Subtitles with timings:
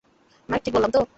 [0.49, 1.01] Mark, ঠিক বললাম তো?